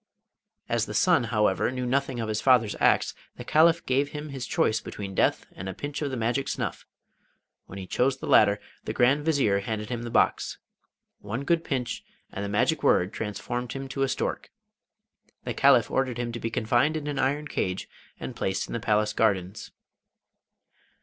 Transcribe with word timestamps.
As 0.67 0.87
the 0.87 0.95
son, 0.95 1.25
however, 1.25 1.69
knew 1.69 1.85
nothing 1.85 2.19
of 2.19 2.27
his 2.27 2.41
father's 2.41 2.75
acts, 2.79 3.13
the 3.35 3.43
Caliph 3.43 3.85
gave 3.85 4.09
him 4.13 4.29
his 4.29 4.47
choice 4.47 4.81
between 4.81 5.13
death 5.13 5.45
and 5.51 5.69
a 5.69 5.75
pinch 5.75 6.01
of 6.01 6.09
the 6.09 6.17
magic 6.17 6.47
snuff. 6.47 6.87
When 7.67 7.77
he 7.77 7.85
chose 7.85 8.17
the 8.17 8.25
latter, 8.25 8.59
the 8.85 8.93
Grand 8.93 9.23
Vizier 9.23 9.59
handed 9.59 9.89
him 9.89 10.01
the 10.01 10.09
box. 10.09 10.57
One 11.19 11.43
good 11.43 11.63
pinch, 11.63 12.03
and 12.31 12.43
the 12.43 12.49
magic 12.49 12.81
word 12.81 13.13
transformed 13.13 13.73
him 13.73 13.87
to 13.89 14.01
a 14.01 14.07
stork. 14.09 14.49
The 15.43 15.53
Caliph 15.53 15.91
ordered 15.91 16.17
him 16.17 16.31
to 16.31 16.39
be 16.39 16.49
confined 16.49 16.97
in 16.97 17.05
an 17.05 17.19
iron 17.19 17.47
cage, 17.47 17.87
and 18.19 18.35
placed 18.35 18.65
in 18.65 18.73
the 18.73 18.79
palace 18.79 19.13
gardens. 19.13 19.69